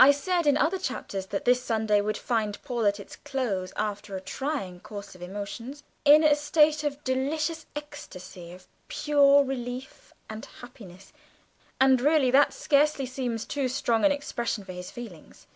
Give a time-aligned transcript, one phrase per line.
[0.00, 4.16] I said in another chapter that this Sunday would find Paul, at its close, after
[4.16, 10.44] a trying course of emotions, in a state of delicious ecstasy of pure relief and
[10.60, 11.12] happiness
[11.80, 15.46] and really that scarcely seems too strong an expression for his feelings.